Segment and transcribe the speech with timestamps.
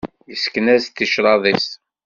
[0.31, 1.67] Yessken-as ticraḍ-is.